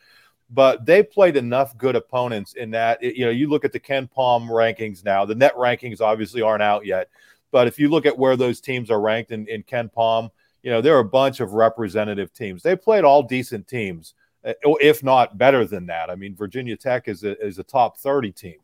[0.50, 3.04] but they played enough good opponents in that.
[3.04, 5.24] You know, you look at the KenPom rankings now.
[5.24, 7.12] The net rankings obviously aren't out yet,
[7.52, 10.32] but if you look at where those teams are ranked in, in KenPom–
[10.64, 12.64] you know, there are a bunch of representative teams.
[12.64, 16.10] They played all decent teams, uh, if not better than that.
[16.10, 18.56] I mean, Virginia Tech is a, is a top 30 team.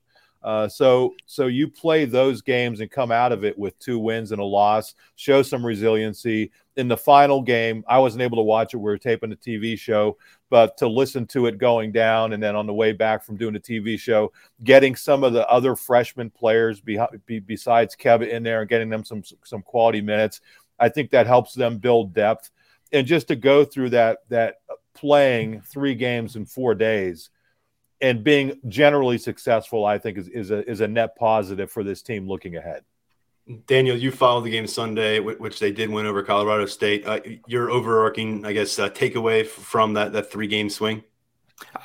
[0.42, 4.32] Uh, so, so you play those games and come out of it with two wins
[4.32, 6.52] and a loss, show some resiliency.
[6.78, 8.78] In the final game, I wasn't able to watch it.
[8.78, 10.18] We were taping a TV show,
[10.50, 13.58] but to listen to it going down and then on the way back from doing
[13.58, 14.32] a TV show,
[14.64, 18.88] getting some of the other freshman players be, be, besides Kevin in there and getting
[18.88, 20.40] them some some quality minutes
[20.80, 22.50] I think that helps them build depth.
[22.92, 24.56] And just to go through that that
[24.94, 27.30] playing three games in four days
[28.02, 32.02] and being generally successful, I think is, is a is a net positive for this
[32.02, 32.84] team looking ahead.
[33.66, 37.08] Daniel, you followed the game Sunday, which they did win over Colorado State.
[37.08, 41.04] Uh, your overarching, I guess, uh, takeaway from that that three game swing.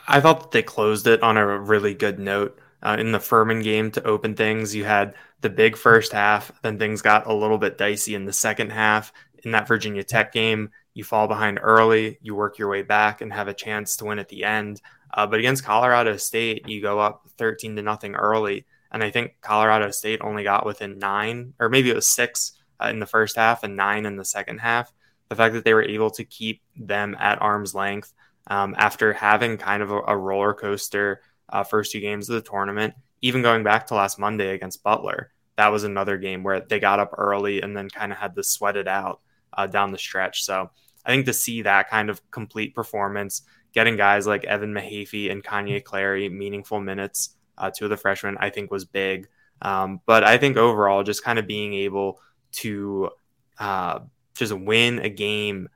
[0.07, 2.59] I thought that they closed it on a really good note.
[2.85, 6.53] Uh, in the Furman game to open things, you had the big first half.
[6.63, 9.13] Then things got a little bit dicey in the second half.
[9.43, 13.33] In that Virginia Tech game, you fall behind early, you work your way back and
[13.33, 14.81] have a chance to win at the end.
[15.13, 18.67] Uh, but against Colorado State, you go up 13 to nothing early.
[18.91, 22.89] And I think Colorado State only got within nine, or maybe it was six uh,
[22.89, 24.93] in the first half and nine in the second half.
[25.29, 28.13] The fact that they were able to keep them at arm's length
[28.47, 31.23] um, after having kind of a, a roller coaster
[31.55, 35.31] uh, first two games of the tournament, even going back to last Monday against Butler
[35.57, 38.43] that was another game where they got up early and then kind of had to
[38.43, 39.21] sweat it out
[39.53, 40.45] uh, down the stretch.
[40.45, 40.71] So
[41.05, 45.45] I think to see that kind of complete performance, getting guys like Evan Mahaffey and
[45.45, 49.29] Kanye Clary meaningful minutes uh, to the freshmen, I think was big.
[49.63, 52.21] Um, but I think overall, just kind of being able
[52.53, 53.11] to
[53.59, 54.01] uh,
[54.35, 55.69] just win a game,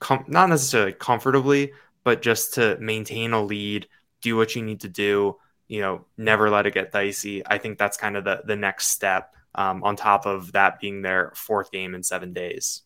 [0.00, 1.72] com- not necessarily comfortably,
[2.02, 3.86] but just to maintain a lead,
[4.24, 5.36] do what you need to do,
[5.68, 7.46] you know, never let it get dicey.
[7.46, 9.30] I think that's kind of the the next step.
[9.56, 12.82] Um, on top of that being their fourth game in seven days.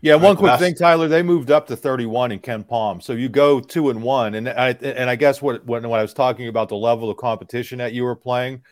[0.00, 1.06] Yeah, one quick thing, Tyler.
[1.06, 4.70] They moved up to 31 in KenPom, so you go two and one, and I
[4.70, 7.92] and I guess what when, when I was talking about the level of competition that
[7.92, 8.62] you were playing,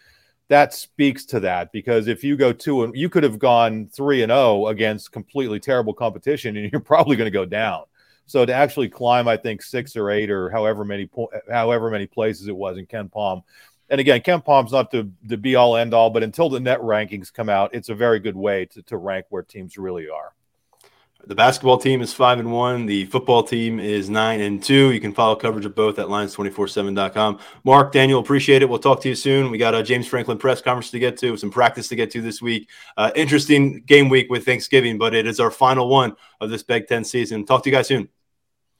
[0.48, 4.24] that speaks to that because if you go two and you could have gone three
[4.24, 7.84] and zero oh against completely terrible competition, and you're probably going to go down.
[8.30, 12.06] So to actually climb, I think six or eight or however many po- however many
[12.06, 13.42] places it was in KenPom.
[13.88, 17.32] And again, KenPom's not the, the be all end all, but until the net rankings
[17.32, 20.32] come out, it's a very good way to, to rank where teams really are.
[21.26, 22.86] The basketball team is five and one.
[22.86, 24.92] The football team is nine and two.
[24.92, 27.40] You can follow coverage of both at lions247.com.
[27.64, 28.68] Mark, Daniel, appreciate it.
[28.68, 29.50] We'll talk to you soon.
[29.50, 32.22] We got a James Franklin press conference to get to, some practice to get to
[32.22, 32.70] this week.
[32.96, 36.86] Uh, interesting game week with Thanksgiving, but it is our final one of this Big
[36.86, 37.44] Ten season.
[37.44, 38.08] Talk to you guys soon.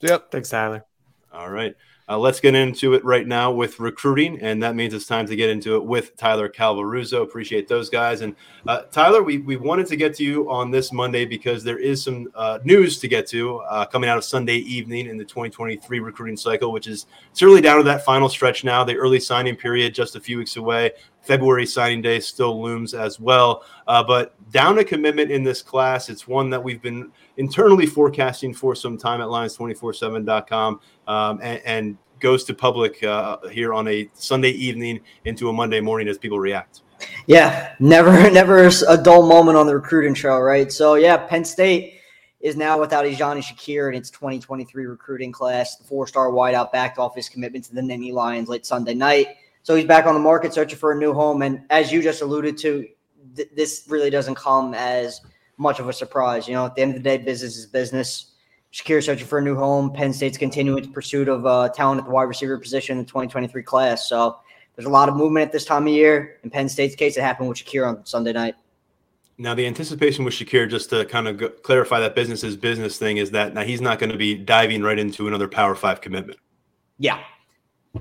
[0.00, 0.30] Yep.
[0.30, 0.84] Thanks, Tyler.
[1.32, 1.74] All right.
[2.10, 5.36] Uh, let's get into it right now with recruiting, and that means it's time to
[5.36, 7.22] get into it with Tyler Calvaruso.
[7.22, 8.22] Appreciate those guys.
[8.22, 8.34] And
[8.66, 12.02] uh, Tyler, we, we wanted to get to you on this Monday because there is
[12.02, 16.00] some uh, news to get to uh, coming out of Sunday evening in the 2023
[16.00, 18.82] recruiting cycle, which is certainly down to that final stretch now.
[18.82, 20.90] The early signing period just a few weeks away.
[21.22, 23.62] February signing day still looms as well.
[23.86, 28.53] Uh, but down a commitment in this class, it's one that we've been internally forecasting
[28.53, 34.07] for some time at lions247.com um, and, and, goes to public uh, here on a
[34.12, 36.83] Sunday evening into a Monday morning as people react.
[37.26, 40.70] Yeah, never, never a dull moment on the recruiting trail, right?
[40.70, 41.94] So, yeah, Penn State
[42.40, 45.76] is now without Ijani Shakir in its 2023 recruiting class.
[45.76, 49.29] The four-star wideout backed off his commitment to the Nittany Lions late Sunday night.
[49.62, 51.40] So he's back on the market searching for a new home.
[51.40, 52.87] And as you just alluded to,
[53.35, 55.22] th- this really doesn't come as
[55.61, 56.49] much of a surprise.
[56.49, 58.33] You know, at the end of the day, business is business.
[58.73, 59.92] Shakir searching for a new home.
[59.92, 63.09] Penn State's continuing its pursuit of uh, talent at the wide receiver position in the
[63.09, 64.09] 2023 class.
[64.09, 64.38] So
[64.75, 66.38] there's a lot of movement at this time of year.
[66.44, 68.55] In Penn State's case, it happened with Shakir on Sunday night.
[69.37, 72.99] Now, the anticipation with Shakir, just to kind of go, clarify that business is business
[72.99, 76.01] thing, is that now he's not going to be diving right into another Power Five
[76.01, 76.38] commitment.
[76.99, 77.20] Yeah,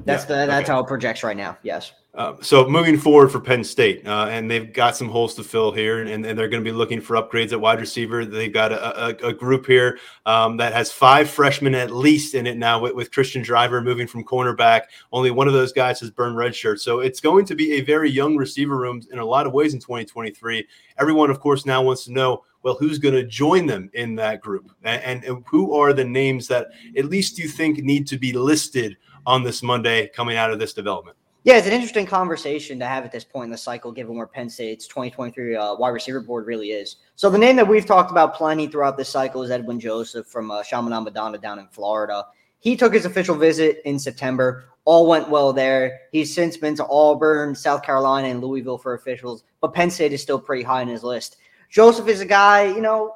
[0.06, 0.74] that's yeah, the that's okay.
[0.74, 1.58] how it projects right now.
[1.64, 1.94] Yes.
[2.16, 5.72] Uh, so moving forward for Penn State, uh, and they've got some holes to fill
[5.72, 8.26] here, and, and they're going to be looking for upgrades at wide receiver.
[8.26, 12.48] They've got a, a, a group here um, that has five freshmen at least in
[12.48, 14.84] it now, with, with, Christian Driver moving from cornerback.
[15.12, 17.82] Only one of those guys has burned red shirt, so it's going to be a
[17.82, 20.68] very young receiver room in a lot of ways in 2023.
[20.98, 24.42] Everyone, of course, now wants to know well, who's going to join them in that
[24.42, 26.68] group, and, and who are the names that
[26.98, 30.74] at least you think need to be listed on this Monday coming out of this
[30.74, 31.16] development.
[31.46, 34.28] Yeah, it's an interesting conversation to have at this point in the cycle, given where
[34.28, 36.98] Penn State's 2023 uh, wide receiver board really is.
[37.16, 40.52] So the name that we've talked about plenty throughout this cycle is Edwin Joseph from
[40.52, 42.26] uh, Chaminade Madonna down in Florida.
[42.60, 44.66] He took his official visit in September.
[44.84, 46.02] All went well there.
[46.12, 50.22] He's since been to Auburn, South Carolina, and Louisville for officials, but Penn State is
[50.22, 51.38] still pretty high on his list.
[51.70, 53.14] Joseph is a guy, you know,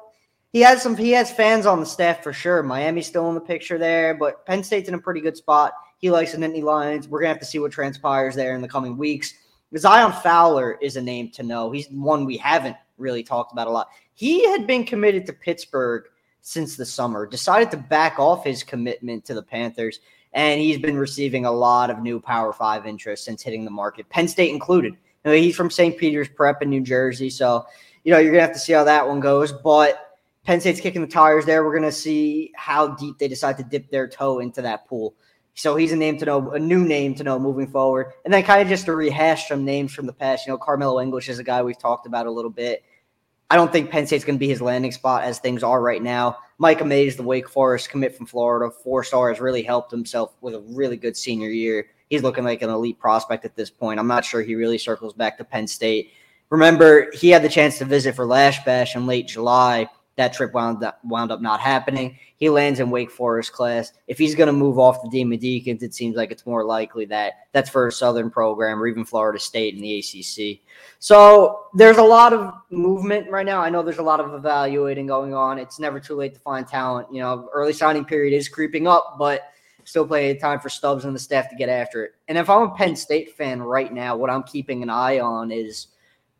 [0.54, 2.62] he has some he has fans on the staff for sure.
[2.62, 5.72] Miami's still in the picture there, but Penn State's in a pretty good spot.
[6.04, 7.08] He likes the Nittany Lions.
[7.08, 9.32] We're gonna have to see what transpires there in the coming weeks.
[9.74, 11.70] Zion Fowler is a name to know.
[11.70, 13.88] He's one we haven't really talked about a lot.
[14.12, 16.04] He had been committed to Pittsburgh
[16.42, 20.00] since the summer, decided to back off his commitment to the Panthers,
[20.34, 24.06] and he's been receiving a lot of new Power Five interest since hitting the market,
[24.10, 24.92] Penn State included.
[24.92, 25.96] You know, he's from St.
[25.96, 27.64] Peter's Prep in New Jersey, so
[28.04, 29.52] you know you're gonna have to see how that one goes.
[29.52, 31.64] But Penn State's kicking the tires there.
[31.64, 35.14] We're gonna see how deep they decide to dip their toe into that pool.
[35.54, 38.12] So he's a name to know, a new name to know moving forward.
[38.24, 40.46] And then kind of just to rehash some names from the past.
[40.46, 42.82] You know, Carmelo English is a guy we've talked about a little bit.
[43.50, 46.02] I don't think Penn State's going to be his landing spot as things are right
[46.02, 46.38] now.
[46.58, 50.54] Micah Mays, the Wake Forest commit from Florida, four star, has really helped himself with
[50.54, 51.86] a really good senior year.
[52.10, 54.00] He's looking like an elite prospect at this point.
[54.00, 56.12] I'm not sure he really circles back to Penn State.
[56.50, 60.52] Remember, he had the chance to visit for Lasch Bash in late July that trip
[60.52, 62.18] wound up, wound up not happening.
[62.36, 63.92] He lands in Wake Forest class.
[64.06, 67.04] If he's going to move off the Demon Deacons, it seems like it's more likely
[67.06, 70.60] that that's for a Southern program or even Florida State in the ACC.
[70.98, 73.60] So there's a lot of movement right now.
[73.60, 75.58] I know there's a lot of evaluating going on.
[75.58, 77.08] It's never too late to find talent.
[77.12, 79.42] You know, early signing period is creeping up, but
[79.84, 82.12] still plenty of time for Stubbs and the staff to get after it.
[82.28, 85.50] And if I'm a Penn State fan right now, what I'm keeping an eye on
[85.50, 85.88] is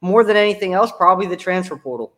[0.01, 2.15] more than anything else, probably the transfer portal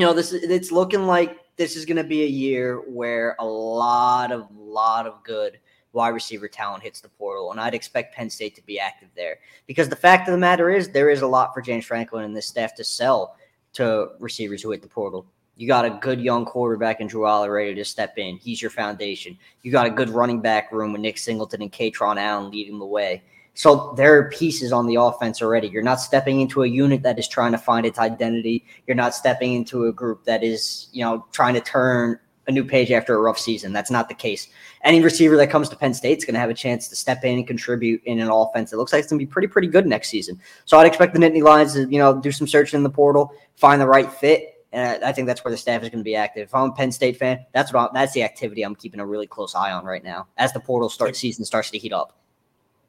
[0.00, 3.44] you know, this it's looking like this is going to be a year where a
[3.44, 5.58] lot of lot of good
[5.92, 9.40] wide receiver talent hits the portal, and I'd expect Penn State to be active there
[9.66, 12.34] because the fact of the matter is there is a lot for James Franklin and
[12.34, 13.36] this staff to sell
[13.74, 15.26] to receivers who hit the portal.
[15.58, 18.38] You got a good young quarterback in Drew Allar ready to step in.
[18.38, 19.36] He's your foundation.
[19.60, 22.86] You got a good running back room with Nick Singleton and Kaytron Allen leading the
[22.86, 23.22] way.
[23.54, 25.68] So there are pieces on the offense already.
[25.68, 28.64] You're not stepping into a unit that is trying to find its identity.
[28.86, 32.64] You're not stepping into a group that is, you know, trying to turn a new
[32.64, 33.72] page after a rough season.
[33.72, 34.48] That's not the case.
[34.82, 37.24] Any receiver that comes to Penn State is going to have a chance to step
[37.24, 38.72] in and contribute in an offense.
[38.72, 40.40] It looks like it's going to be pretty, pretty good next season.
[40.64, 43.32] So I'd expect the Nittany Lions to, you know, do some searching in the portal,
[43.56, 44.64] find the right fit.
[44.72, 46.48] And I think that's where the staff is going to be active.
[46.48, 49.06] If I'm a Penn State fan, that's what I'm, that's the activity I'm keeping a
[49.06, 52.19] really close eye on right now as the portal start season starts to heat up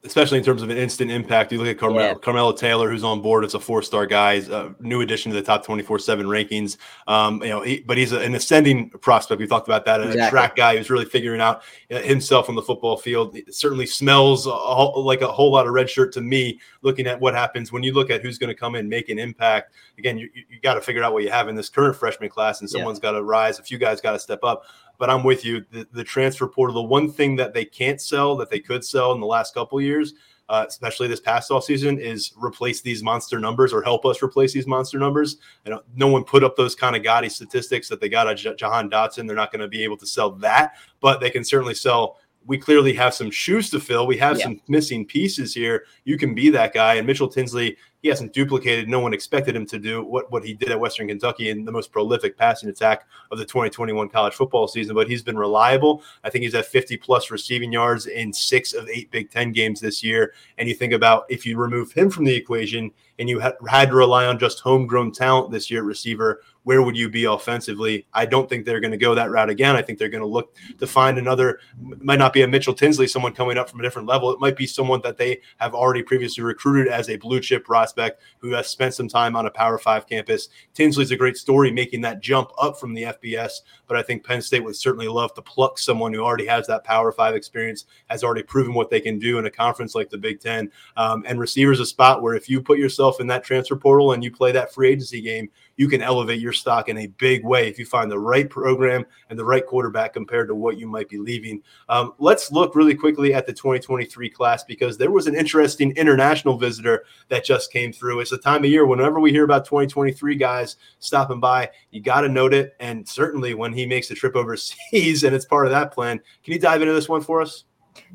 [0.04, 1.52] especially in terms of an instant impact.
[1.52, 2.14] You look at Carmel, yeah.
[2.14, 3.44] Carmelo Taylor, who's on board.
[3.44, 4.36] It's a four-star guy.
[4.36, 6.76] He's a new addition to the top 24/7 rankings.
[7.06, 9.40] Um, you know, he, but he's an ascending prospect.
[9.40, 10.00] We talked about that.
[10.00, 10.20] Exactly.
[10.22, 13.36] A track guy who's really figuring out uh, himself on the football field.
[13.36, 16.58] It certainly smells a, like a whole lot of red shirt to me.
[16.82, 19.20] Looking at what happens when you look at who's going to come in, make an
[19.20, 19.72] impact.
[19.98, 22.60] Again, you, you got to figure out what you have in this current freshman class,
[22.60, 23.02] and someone's yeah.
[23.02, 23.60] got to rise.
[23.60, 24.64] A few guys got to step up
[24.98, 25.64] but I'm with you.
[25.70, 29.12] The, the, transfer portal, the one thing that they can't sell that they could sell
[29.12, 30.14] in the last couple years
[30.52, 34.52] uh, especially this past off season, is replace these monster numbers or help us replace
[34.52, 35.38] these monster numbers.
[35.64, 38.34] I don't, no one put up those kind of gaudy statistics that they got a
[38.34, 39.26] J- Jahan Dotson.
[39.26, 42.58] They're not going to be able to sell that, but they can certainly sell we
[42.58, 44.04] clearly have some shoes to fill.
[44.04, 44.44] We have yeah.
[44.44, 45.84] some missing pieces here.
[46.04, 46.94] You can be that guy.
[46.94, 48.88] And Mitchell Tinsley, he hasn't duplicated.
[48.88, 51.72] No one expected him to do what, what he did at Western Kentucky in the
[51.72, 56.02] most prolific passing attack of the 2021 college football season, but he's been reliable.
[56.24, 59.80] I think he's at 50 plus receiving yards in six of eight Big Ten games
[59.80, 60.34] this year.
[60.58, 62.90] And you think about if you remove him from the equation
[63.20, 66.82] and you had, had to rely on just homegrown talent this year at receiver, where
[66.82, 68.06] would you be offensively?
[68.12, 69.76] I don't think they're going to go that route again.
[69.76, 73.06] I think they're going to look to find another, might not be a Mitchell Tinsley,
[73.06, 74.30] someone coming up from a different level.
[74.30, 78.22] It might be someone that they have already previously recruited as a blue chip prospect
[78.38, 80.48] who has spent some time on a Power Five campus.
[80.74, 83.52] Tinsley's a great story making that jump up from the FBS,
[83.86, 86.84] but I think Penn State would certainly love to pluck someone who already has that
[86.84, 90.18] Power Five experience, has already proven what they can do in a conference like the
[90.18, 90.70] Big Ten.
[90.96, 94.24] Um, and receivers a spot where if you put yourself in that transfer portal and
[94.24, 97.68] you play that free agency game, you can elevate your stock in a big way
[97.68, 101.08] if you find the right program and the right quarterback compared to what you might
[101.08, 101.62] be leaving.
[101.88, 106.56] Um, let's look really quickly at the 2023 class because there was an interesting international
[106.58, 108.20] visitor that just came through.
[108.20, 112.22] It's the time of year whenever we hear about 2023 guys stopping by, you got
[112.22, 112.76] to note it.
[112.80, 116.52] And certainly when he makes a trip overseas and it's part of that plan, can
[116.52, 117.64] you dive into this one for us?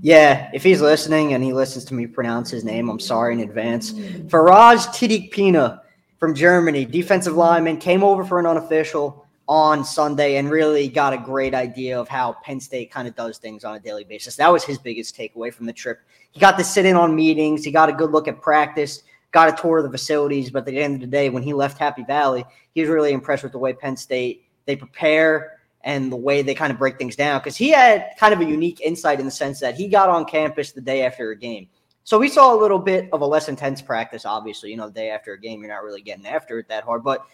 [0.02, 3.42] Yeah, if he's listening and he listens to me pronounce his name, I'm sorry in
[3.42, 3.94] advance.
[3.94, 5.82] Faraj Tidikpina
[6.20, 11.18] from Germany, defensive lineman, came over for an unofficial on Sunday and really got a
[11.18, 14.36] great idea of how Penn State kind of does things on a daily basis.
[14.36, 16.02] That was his biggest takeaway from the trip.
[16.32, 19.48] He got to sit in on meetings, he got a good look at practice, got
[19.48, 21.78] a tour of the facilities, but at the end of the day, when he left
[21.78, 22.44] Happy Valley,
[22.74, 26.54] he was really impressed with the way Penn State they prepare and the way they
[26.54, 29.32] kind of break things down because he had kind of a unique insight in the
[29.32, 31.68] sense that he got on campus the day after a game.
[32.08, 34.72] So we saw a little bit of a less intense practice, obviously.
[34.72, 37.04] You know, the day after a game, you're not really getting after it that hard.
[37.04, 37.26] But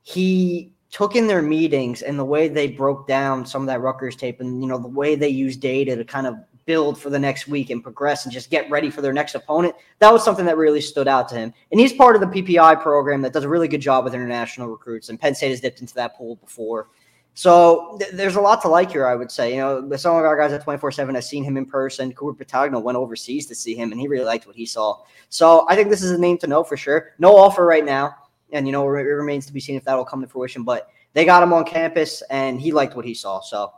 [0.00, 4.16] he took in their meetings and the way they broke down some of that Rutgers
[4.16, 7.18] tape and, you know, the way they use data to kind of build for the
[7.18, 9.74] next week and progress and just get ready for their next opponent.
[9.98, 11.52] That was something that really stood out to him.
[11.70, 14.68] And he's part of the PPI program that does a really good job with international
[14.68, 15.10] recruits.
[15.10, 16.88] And Penn State has dipped into that pool before.
[17.40, 19.54] So th- there's a lot to like here, I would say.
[19.54, 22.12] You know, some of our guys at 24 7 have seen him in person.
[22.12, 24.98] Cooper Petagna went overseas to see him, and he really liked what he saw.
[25.30, 27.14] So I think this is a name to know for sure.
[27.18, 28.14] No offer right now.
[28.52, 30.64] And, you know, it remains to be seen if that'll come to fruition.
[30.64, 33.40] But they got him on campus, and he liked what he saw.
[33.40, 33.72] So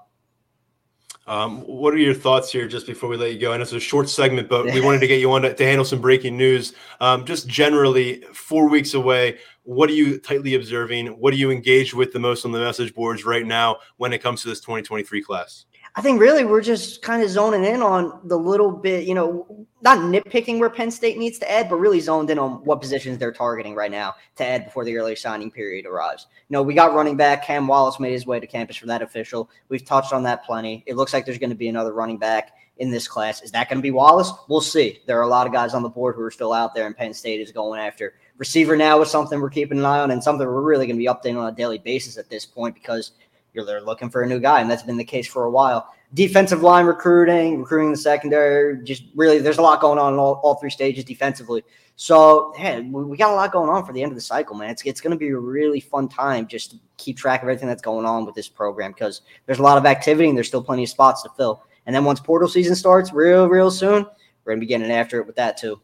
[1.29, 3.55] um, what are your thoughts here just before we let you go?
[3.57, 5.85] Know it's a short segment, but we wanted to get you on to, to handle
[5.85, 6.75] some breaking news.
[7.01, 11.07] Um, just generally, four weeks away, what are you tightly observing?
[11.09, 14.23] What do you engage with the most on the message boards right now when it
[14.23, 15.67] comes to this 2023 class?
[15.95, 19.67] I think really we're just kind of zoning in on the little bit, you know,
[19.83, 23.19] not nitpicking where Penn State needs to add, but really zoned in on what positions
[23.19, 26.29] they're targeting right now to add before the early signing period arrives.
[26.49, 29.03] You know, we got running back Cam Wallace made his way to campus for that
[29.03, 29.51] official.
[29.69, 30.83] We've touched on that plenty.
[30.87, 33.43] It looks like there's going to be another running back in this class.
[33.43, 34.33] Is that going to be Wallace?
[34.49, 35.01] We'll see.
[35.07, 36.97] There are a lot of guys on the board who are still out there, and
[36.97, 38.15] Penn State is going after.
[38.39, 41.03] Receiver now is something we're keeping an eye on, and something we're really going to
[41.03, 43.13] be updating on a daily basis at this point because
[43.53, 45.89] you're they're looking for a new guy, and that's been the case for a while.
[46.15, 50.41] Defensive line recruiting, recruiting the secondary, just really there's a lot going on in all,
[50.43, 51.63] all three stages defensively.
[51.97, 54.71] So, hey, we got a lot going on for the end of the cycle, man.
[54.71, 57.69] It's, it's going to be a really fun time just to keep track of everything
[57.69, 60.65] that's going on with this program because there's a lot of activity and there's still
[60.65, 61.63] plenty of spots to fill.
[61.87, 64.05] And then once portal season starts real, real soon,
[64.45, 65.81] we're going to be getting after it with that too.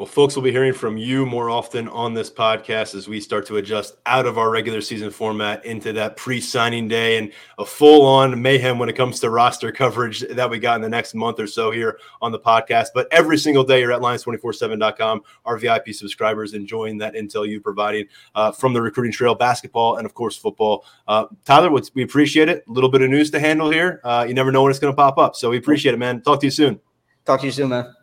[0.00, 3.44] Well, folks we'll be hearing from you more often on this podcast as we start
[3.48, 7.66] to adjust out of our regular season format into that pre signing day and a
[7.66, 11.14] full on mayhem when it comes to roster coverage that we got in the next
[11.14, 12.86] month or so here on the podcast.
[12.94, 18.06] But every single day, you're at lions247.com, our VIP subscribers enjoying that intel you providing
[18.34, 20.86] uh, from the recruiting trail, basketball, and of course, football.
[21.08, 22.64] Uh, Tyler, we appreciate it.
[22.66, 24.00] A little bit of news to handle here.
[24.02, 25.36] Uh, you never know when it's going to pop up.
[25.36, 26.22] So we appreciate it, man.
[26.22, 26.80] Talk to you soon.
[27.26, 27.94] Talk to you soon, man.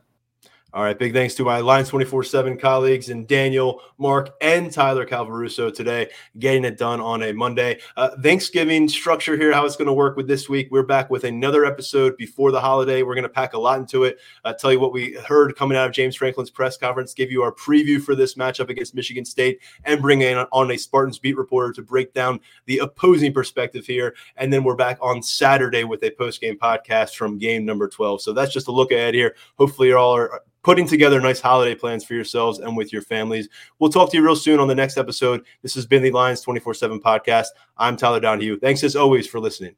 [0.74, 1.00] All right.
[1.00, 6.10] Big thanks to my Lions 24 7 colleagues and Daniel, Mark, and Tyler Calvaruso today,
[6.40, 7.80] getting it done on a Monday.
[7.96, 10.68] Uh, Thanksgiving structure here, how it's going to work with this week.
[10.70, 13.02] We're back with another episode before the holiday.
[13.02, 15.78] We're going to pack a lot into it, uh, tell you what we heard coming
[15.78, 19.24] out of James Franklin's press conference, give you our preview for this matchup against Michigan
[19.24, 23.86] State, and bring in on a Spartans beat reporter to break down the opposing perspective
[23.86, 24.16] here.
[24.36, 28.22] And then we're back on Saturday with a post game podcast from game number 12.
[28.22, 29.34] So that's just a look ahead here.
[29.58, 33.48] Hopefully, you're all are putting together nice holiday plans for yourselves and with your families.
[33.80, 35.46] We'll talk to you real soon on the next episode.
[35.62, 37.46] This has been the Lions 24 7 podcast.
[37.78, 38.60] I'm Tyler Donohue.
[38.60, 39.78] Thanks as always for listening.